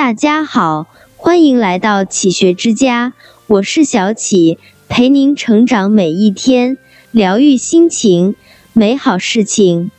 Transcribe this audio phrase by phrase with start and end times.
[0.00, 0.86] 大家好，
[1.18, 3.12] 欢迎来到启学之家，
[3.46, 4.56] 我是小启，
[4.88, 6.78] 陪您成长每一天，
[7.10, 8.34] 疗愈心情，
[8.72, 9.90] 美好事情。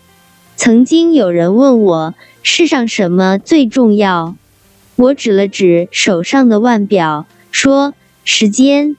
[0.55, 4.36] 曾经有人问我，世上什么最重要？
[4.95, 7.93] 我指了指手上的腕表，说：
[8.23, 8.97] 时间。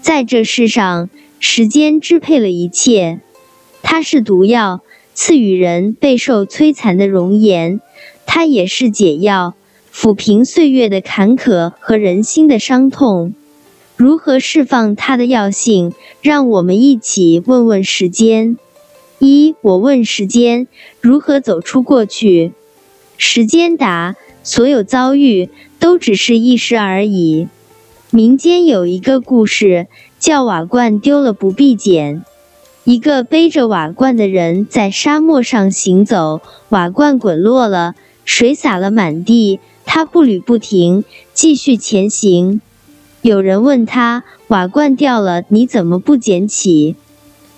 [0.00, 3.20] 在这世上，时间支配了一切，
[3.84, 4.80] 它是毒药，
[5.14, 7.78] 赐予人备受摧残的容颜；
[8.26, 9.54] 它也是解药。
[9.94, 13.34] 抚平岁月的坎坷和人心的伤痛，
[13.94, 15.92] 如何释放它的药性？
[16.22, 18.56] 让我们一起问问时间。
[19.18, 20.66] 一，我问时间
[21.00, 22.52] 如何走出过去。
[23.18, 27.46] 时间答：所有遭遇都只是一时而已。
[28.10, 29.86] 民间有一个故事，
[30.18, 32.24] 叫瓦罐丢了不必捡。
[32.84, 36.40] 一个背着瓦罐的人在沙漠上行走，
[36.70, 39.60] 瓦罐滚落了，水洒了满地。
[39.84, 42.60] 他步履不停，继续前行。
[43.20, 46.96] 有人问他：“瓦罐掉了，你怎么不捡起？”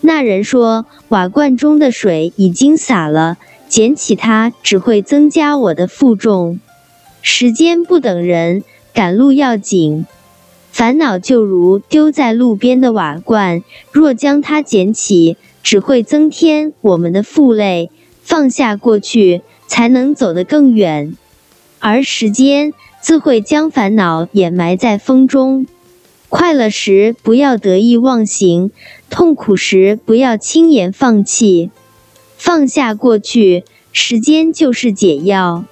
[0.03, 6.61] 那人说：“瓦罐中的水已经洒了，捡起它只会增加我的负重。”
[7.23, 10.05] 时间不等人，赶路要紧。
[10.71, 17.91] 烦恼就如丢在路边的瓦罐，若将它捡起，只会增添我们的负累。
[18.21, 21.17] 放下过去，才能走得更远。
[21.87, 25.67] 而时间自会将烦恼掩埋在风中。
[26.31, 28.71] 快乐时不要得意忘形，
[29.11, 31.71] 痛苦时不要轻言放弃。
[32.39, 35.67] 放下过去，时间就是解药。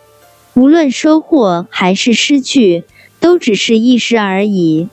[0.53, 2.85] 无论收获还是失去，
[3.19, 4.89] 都只是一时而已。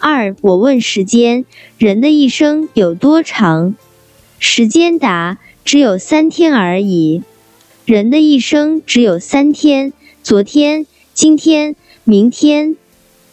[0.00, 1.44] 二，我问时间：
[1.78, 3.76] 人的一生有多长？
[4.40, 7.22] 时间答：只有三天而已。
[7.84, 9.92] 人的一生只有三天。
[10.28, 12.76] 昨天、今天、明天，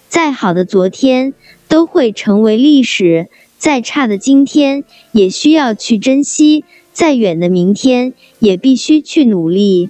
[0.08, 1.34] 再好的昨天
[1.68, 3.26] 都会成为历史；
[3.58, 6.64] 再差的今天也需要去珍惜；
[6.94, 9.90] 再远的明天也必须去努力。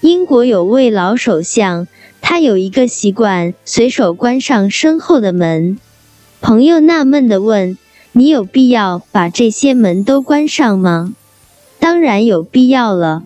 [0.00, 1.86] 英国有位老首相，
[2.20, 5.78] 他有一个习惯，随手关上身后的门。
[6.40, 7.78] 朋友纳闷地问
[8.10, 11.14] ：“你有必要把这些门都关上吗
[11.78, 13.22] ？”“当然有必要了。”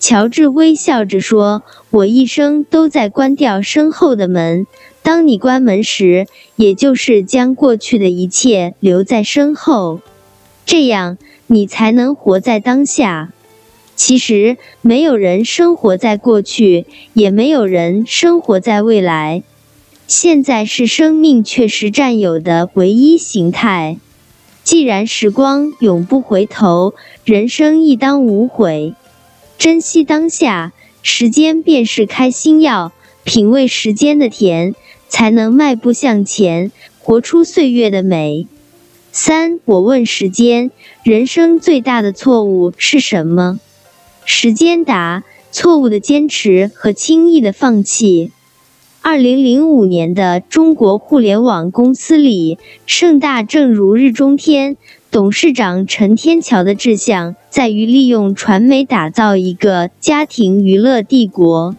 [0.00, 4.66] 乔治微笑着说：“我一生都在关掉身后的门。
[5.02, 10.00] 当你关门时，也就是将过去的一切留在身后，
[10.64, 11.18] 这样
[11.48, 13.30] 你才能活在当下。
[13.94, 19.42] 其实，没有人生活在过去，也没有人生活在未来。
[20.06, 23.98] 现在是生命确实占有的唯一形态。
[24.64, 26.94] 既然时光永不回头，
[27.24, 28.94] 人生亦当无悔。”
[29.60, 30.72] 珍惜当下，
[31.02, 32.92] 时间便是开心药。
[33.24, 34.74] 品味时间的甜，
[35.06, 38.46] 才能迈步向前，活出岁月的美。
[39.12, 40.70] 三，我问时间：
[41.04, 43.60] 人生最大的错误是什么？
[44.24, 48.32] 时间答：错误的坚持和轻易的放弃。
[49.02, 52.56] 二零零五年的中国互联网公司里，
[52.86, 54.78] 盛大正如日中天。
[55.10, 61.74] 董事长陈天桥的志向在于利用传媒打造一个家庭娱乐帝国，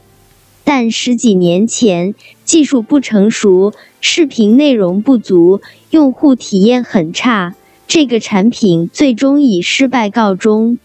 [0.66, 5.62] 但十几年前技术不成熟，视频内容不足，
[5.92, 7.56] 用户体验很差，
[7.88, 10.78] 这个产品最终以失败告终。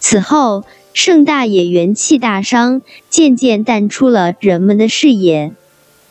[0.00, 5.52] 此后，盛大也元气大伤，渐渐淡出了人们的视野。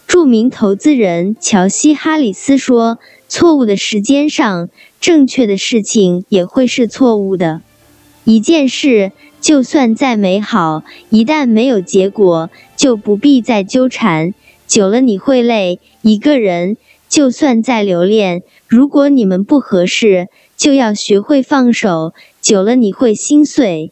[0.07, 4.69] 著名投资人乔西·哈里斯说：“错误的时间上。”
[5.05, 7.61] 正确的事情也会是错误的。
[8.23, 14.33] 一件事就算再美好，一旦没有结果，就不必再纠缠，
[14.65, 15.79] 久了你会累。
[16.01, 16.77] 一个人
[17.07, 20.27] 就算再留恋，如果你们不合适，
[20.57, 23.91] 就要学会放手，久了你会心碎。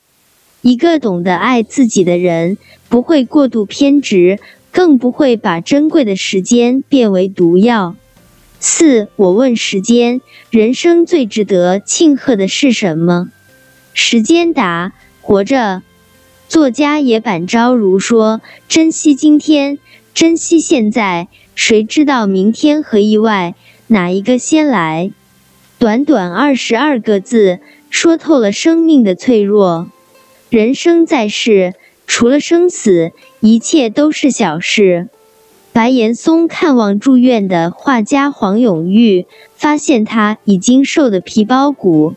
[0.63, 2.57] 一个懂得爱自己的人，
[2.89, 4.39] 不会过度偏执，
[4.71, 7.95] 更不会把珍贵的时间变为毒药。
[8.65, 13.29] 四，我问时间：人生最值得庆贺的是什么？
[13.93, 15.81] 时间答：活着。
[16.47, 18.39] 作家野坂昭如说
[18.69, 19.79] ：“珍惜今天，
[20.13, 23.53] 珍惜现在，谁知道明天和意外
[23.87, 25.11] 哪一个先来？”
[25.77, 27.59] 短短二十二个字，
[27.89, 29.91] 说透了生命的脆弱。
[30.49, 31.73] 人生在世，
[32.07, 33.11] 除了生死，
[33.41, 35.09] 一切都是小事。
[35.73, 39.25] 白岩松看望住院的画家黄永玉，
[39.55, 42.13] 发现他已经瘦得皮包骨。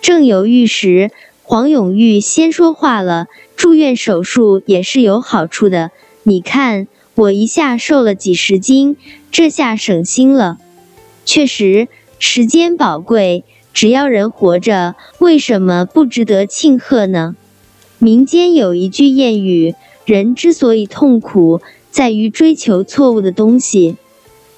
[0.00, 1.10] 正犹豫时，
[1.42, 5.90] 黄永玉先说话了：“住院手术也是有好处的。
[6.22, 8.96] 你看，我一下瘦了几十斤，
[9.30, 10.56] 这下省心了。
[11.26, 11.88] 确实，
[12.18, 13.44] 时间宝贵，
[13.74, 17.36] 只要人活着，为什么不值得庆贺呢？
[17.98, 19.74] 民间有一句谚语：
[20.06, 21.60] 人之所以痛苦，
[21.96, 23.96] 在于追求错误的东西。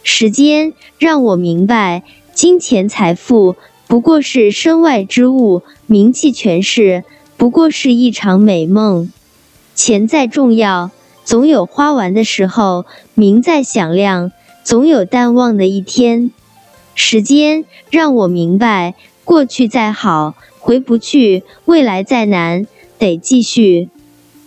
[0.02, 2.02] 时间让我明白，
[2.34, 3.54] 金钱财富
[3.86, 7.04] 不过是身外之物，名气权势
[7.36, 9.12] 不过是一场美梦。
[9.72, 10.90] 钱再重要，
[11.22, 14.32] 总有花完的时候；名再响亮，
[14.64, 16.32] 总有淡忘的一天。
[16.96, 22.66] 时间让我明白，过去再好回不去，未来再难
[22.98, 23.90] 得继续。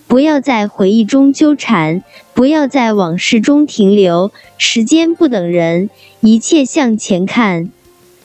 [0.07, 2.03] 不要在回忆中纠缠，
[2.41, 4.31] 不要在往事中停留。
[4.57, 5.91] 时间不等人，
[6.21, 7.69] 一切向前看。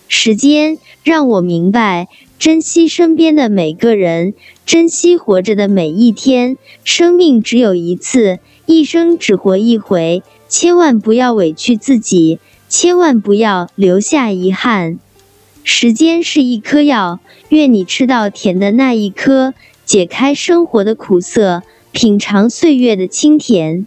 [0.08, 2.08] 时间让我明白，
[2.38, 4.32] 珍惜身边的每个人，
[4.64, 6.56] 珍惜活着的每一天。
[6.82, 12.38] 生命只有一次，一生只活一回，千万不要委屈自己，
[12.70, 14.98] 千万不要留下遗憾。
[15.62, 17.20] 时间是一颗药，
[17.50, 19.52] 愿你吃到甜的那一颗，
[19.84, 21.62] 解开生活的苦涩。
[21.92, 23.86] 品尝岁月的清甜，